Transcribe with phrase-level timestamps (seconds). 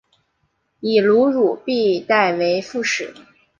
[0.79, 3.13] 以卢汝弼代为副使。